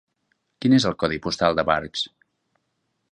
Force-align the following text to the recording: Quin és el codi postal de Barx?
Quin 0.63 0.75
és 0.77 0.87
el 0.91 0.95
codi 1.03 1.21
postal 1.27 1.59
de 1.59 1.67
Barx? 1.73 2.09